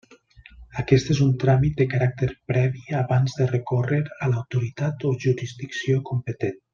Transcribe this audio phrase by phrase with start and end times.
[0.83, 6.59] Aquest és un tràmit de caràcter previ abans de recórrer a l'autoritat o jurisdicció competent.